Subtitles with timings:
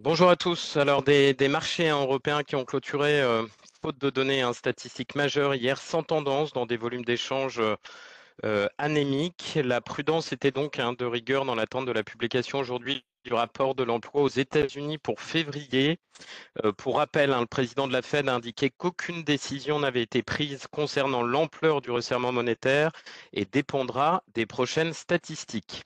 [0.00, 0.76] Bonjour à tous.
[0.76, 3.44] Alors, des, marchés hein, européens qui ont clôturé, euh,
[3.82, 7.60] faute de données hein, statistiques majeures hier, sans tendance dans des volumes d'échanges
[8.44, 9.58] euh, anémiques.
[9.64, 13.74] La prudence était donc hein, de rigueur dans l'attente de la publication aujourd'hui du rapport
[13.74, 15.98] de l'emploi aux États-Unis pour février.
[16.64, 20.68] Euh, pour rappel, le président de la Fed a indiqué qu'aucune décision n'avait été prise
[20.70, 22.92] concernant l'ampleur du resserrement monétaire
[23.32, 25.82] et dépendra des prochaines statistiques.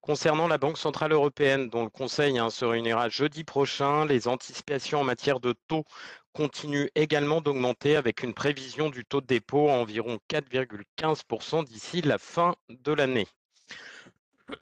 [0.00, 5.00] Concernant la Banque centrale européenne, dont le Conseil hein, se réunira jeudi prochain, les anticipations
[5.00, 5.84] en matière de taux
[6.32, 12.16] continuent également d'augmenter avec une prévision du taux de dépôt à environ 4,15% d'ici la
[12.16, 13.26] fin de l'année.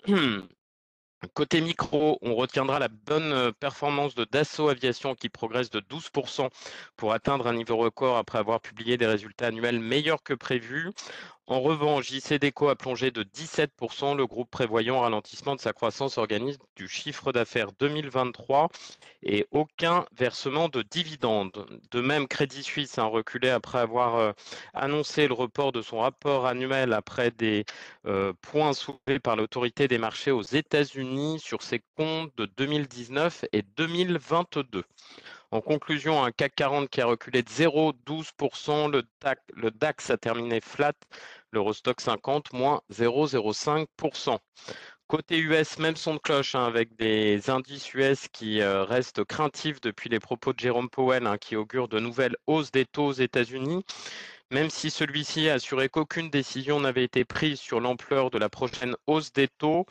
[1.35, 6.49] Côté micro, on retiendra la bonne performance de Dassault Aviation qui progresse de 12%
[6.97, 10.93] pour atteindre un niveau record après avoir publié des résultats annuels meilleurs que prévus.
[11.51, 16.19] En revanche, JC Deco a plongé de 17%, le groupe prévoyant ralentissement de sa croissance
[16.19, 18.69] organique du chiffre d'affaires 2023
[19.23, 21.67] et aucun versement de dividendes.
[21.91, 24.33] De même, Crédit Suisse a reculé après avoir euh,
[24.75, 27.65] annoncé le report de son rapport annuel après des
[28.05, 33.63] euh, points soulevés par l'autorité des marchés aux États-Unis sur ses comptes de 2019 et
[33.63, 34.85] 2022.
[35.51, 39.03] En conclusion, un CAC 40 qui a reculé de 0,12%, le,
[39.55, 40.93] le DAX a terminé flat,
[41.53, 44.39] l'Eurostock 50 moins 0,05%.
[45.07, 49.81] Côté US, même son de cloche hein, avec des indices US qui euh, restent craintifs
[49.81, 53.13] depuis les propos de Jérôme Powell hein, qui augure de nouvelles hausses des taux aux
[53.13, 53.85] États-Unis.
[54.51, 58.97] Même si celui-ci a assuré qu'aucune décision n'avait été prise sur l'ampleur de la prochaine
[59.07, 59.85] hausse des taux,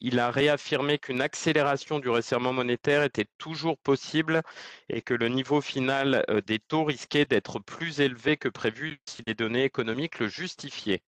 [0.00, 4.42] il a réaffirmé qu'une accélération du resserrement monétaire était toujours possible
[4.88, 9.22] et que le niveau final euh, des taux risquait d'être plus élevé que prévu si
[9.28, 11.02] les données économiques le justifiaient.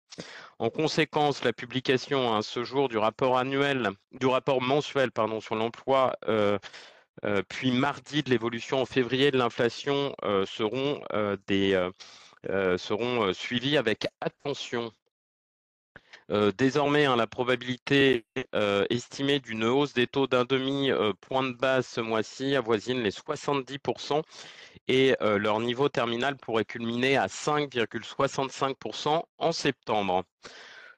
[0.60, 6.16] En conséquence, la publication à ce jour du rapport annuel, du rapport mensuel sur l'emploi,
[6.28, 6.60] euh,
[7.26, 11.02] euh, puis mardi de l'évolution en février de l'inflation seront
[11.48, 11.90] des
[12.78, 14.92] seront euh, suivis avec attention.
[16.30, 18.26] Euh, désormais, hein, la probabilité
[18.90, 24.22] estimée d'une hausse des taux d'un demi-point de base ce mois-ci avoisine les 70%
[24.88, 30.24] et leur niveau terminal pourrait culminer à 5,65% en septembre.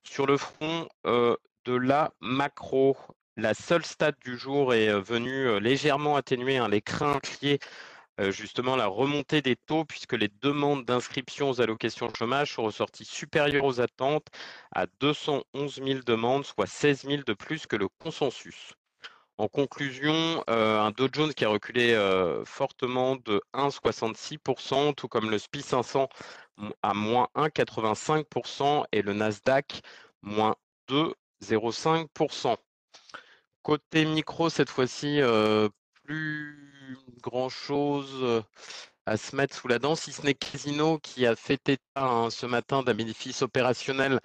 [0.04, 2.96] Sur le front de la macro,
[3.36, 7.68] la seule stat du jour est venue légèrement atténuer hein, les craintes liées euh,
[8.30, 13.66] justement la remontée des taux puisque les demandes d'inscription aux allocations chômage sont ressorties supérieures
[13.66, 14.28] aux attentes
[14.72, 18.74] à 211 000 demandes, soit 16 000 de plus que le consensus.
[19.38, 25.32] En conclusion, euh, un Dow Jones qui a reculé euh, fortement de 1,66%, tout comme
[25.32, 26.08] le SPI 500
[26.84, 29.82] à moins 1,85% et le Nasdaq
[30.22, 30.56] moins
[30.88, 32.58] 2,05%.
[33.64, 35.20] Côté micro, cette fois-ci,
[36.04, 38.44] plus grand-chose
[39.06, 42.30] à se mettre sous la dent, si ce n'est Casino qui a fait état hein,
[42.30, 44.20] ce matin d'un bénéfice opérationnel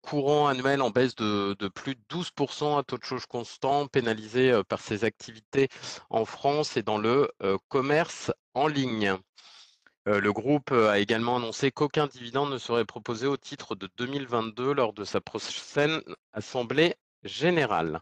[0.00, 4.80] courant annuel en baisse de, plus de 12% à taux de change constant, pénalisé par
[4.80, 5.68] ses activités
[6.10, 7.30] en France et dans le
[7.68, 9.16] commerce en ligne.
[10.06, 14.92] le groupe a également annoncé qu'aucun dividende ne serait proposé au titre de 2022 lors
[14.92, 16.00] de sa prochaine
[16.32, 18.00] assemblée générale.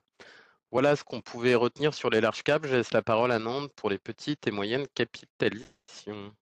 [0.72, 2.68] Voilà ce qu'on pouvait retenir sur les larges caps.
[2.68, 6.32] Je laisse la parole à Nantes pour les petites et moyennes capitalisations.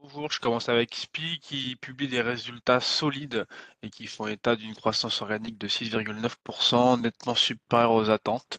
[0.00, 3.46] Bonjour, je commence avec SPI qui publie des résultats solides
[3.82, 8.58] et qui font état d'une croissance organique de 6,9%, nettement supérieure aux attentes,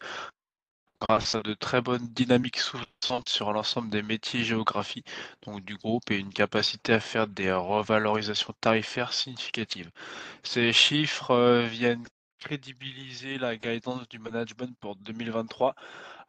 [1.01, 4.46] grâce à de très bonnes dynamiques sous-jacentes sur l'ensemble des métiers
[5.46, 9.91] donc du groupe et une capacité à faire des revalorisations tarifaires significatives.
[10.44, 12.06] Ces chiffres euh, viennent
[12.40, 15.76] crédibiliser la guidance du management pour 2023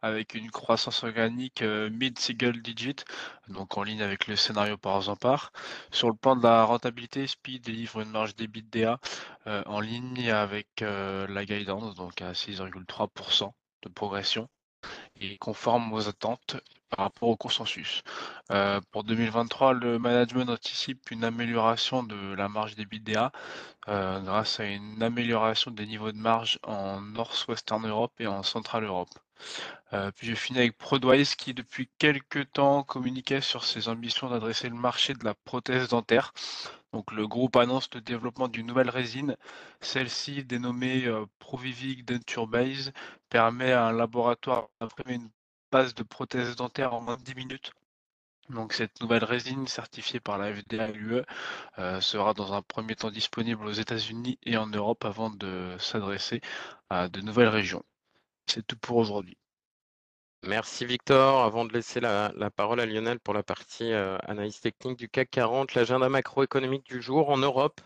[0.01, 3.05] avec une croissance organique euh, mid-single digit,
[3.47, 5.51] donc en ligne avec le scénario par en part.
[5.91, 8.99] Sur le plan de la rentabilité, Speed délivre une marge d'EBITDA
[9.47, 13.51] euh, en ligne avec euh, la guidance, donc à 6,3%
[13.83, 14.49] de progression
[15.19, 16.57] et conforme aux attentes
[16.95, 18.03] par rapport au consensus.
[18.51, 22.85] Euh, pour 2023, le management anticipe une amélioration de la marge des
[23.87, 28.83] euh, grâce à une amélioration des niveaux de marge en Northwestern Europe et en Central
[28.83, 29.09] Europe.
[29.93, 34.69] Euh, puis je finis avec Prodwise qui depuis quelques temps communiquait sur ses ambitions d'adresser
[34.69, 36.33] le marché de la prothèse dentaire.
[36.93, 39.37] Donc le groupe annonce le développement d'une nouvelle résine.
[39.81, 42.91] Celle-ci, dénommée euh, Provivic Denture Base,
[43.29, 45.29] permet à un laboratoire d'imprimer une
[45.71, 47.71] base de prothèse dentaire en moins de 10 minutes.
[48.49, 51.23] Donc cette nouvelle résine certifiée par la FDA et
[51.79, 56.41] euh, sera dans un premier temps disponible aux États-Unis et en Europe avant de s'adresser
[56.89, 57.83] à de nouvelles régions.
[58.47, 59.37] C'est tout pour aujourd'hui.
[60.47, 61.43] Merci Victor.
[61.43, 65.29] Avant de laisser la, parole à Lionel pour la partie euh, analyse technique du CAC
[65.29, 67.79] 40, l'agenda macroéconomique du jour en Europe.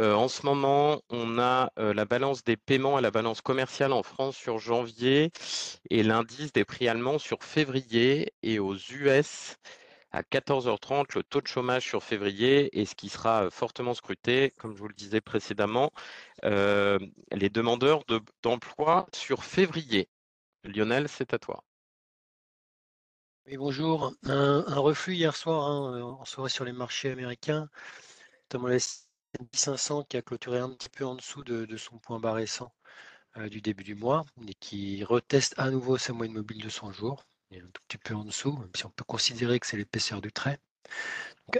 [0.00, 3.92] Euh, en ce moment, on a euh, la balance des paiements et la balance commerciale
[3.92, 5.30] en France sur janvier
[5.90, 9.56] et l'indice des prix allemands sur février et aux US.
[10.12, 14.74] À 14h30, le taux de chômage sur février et ce qui sera fortement scruté, comme
[14.74, 15.90] je vous le disais précédemment,
[16.42, 18.04] les demandeurs
[18.42, 20.08] d'emploi sur février.
[20.64, 21.62] Lionel, c'est à toi.
[23.46, 24.14] Oui, bonjour.
[24.24, 27.68] Un, reflux hier soir hein, en soirée sur les marchés américains,
[28.44, 32.20] notamment la S&P 500 qui a clôturé un petit peu en dessous de, son point
[32.20, 32.72] bas récent
[33.38, 36.92] euh, du début du mois et qui reteste à nouveau sa moyenne mobile de 100
[36.92, 39.76] jours, et un tout petit peu en dessous, même si on peut considérer que c'est
[39.76, 40.58] l'épaisseur du trait.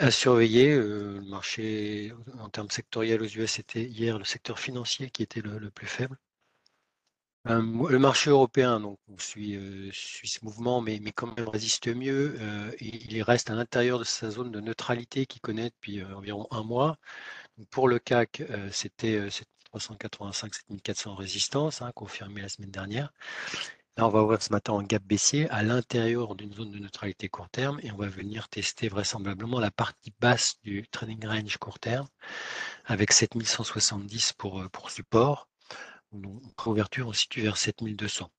[0.01, 5.11] à surveiller, euh, le marché en termes sectoriels aux US, c'était hier le secteur financier
[5.11, 6.19] qui était le plus faible
[7.45, 9.59] le marché européen donc, suit,
[9.93, 12.37] suit ce mouvement, mais, mais quand même résiste mieux.
[12.81, 16.97] il reste à l'intérieur de sa zone de neutralité qu'il connaît depuis environ un mois.
[17.71, 18.43] pour le CAC,
[18.73, 19.31] c'était
[19.71, 23.13] 385, 7400 résistance, hein, confirmé la semaine dernière.
[23.97, 27.29] Là, on va voir ce matin un gap baissier à l'intérieur d'une zone de neutralité
[27.29, 31.79] court terme et on va venir tester vraisemblablement la partie basse du trading range court
[31.79, 32.07] terme
[32.87, 35.50] avec 7170 pour, pour support
[36.67, 38.31] ouverture, on situe vers 7200.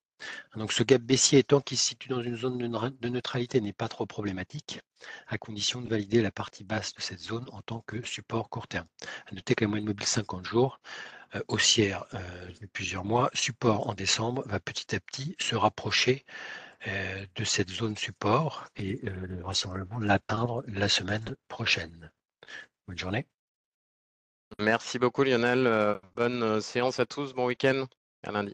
[0.56, 3.88] Donc ce gap baissier étant qu'il se situe dans une zone de neutralité n'est pas
[3.88, 4.80] trop problématique,
[5.26, 8.68] à condition de valider la partie basse de cette zone en tant que support court
[8.68, 8.86] terme.
[9.26, 10.80] À noter que la moyenne mobile 50 jours,
[11.34, 16.24] euh, haussière euh, de plusieurs mois, support en décembre, va petit à petit se rapprocher
[16.86, 22.10] euh, de cette zone support et le rassemblement l'atteindre la semaine prochaine.
[22.86, 23.26] Bonne journée.
[24.58, 25.66] Merci beaucoup Lionel.
[25.66, 27.32] Euh, bonne euh, séance à tous.
[27.34, 27.86] Bon week-end.
[28.22, 28.52] À lundi.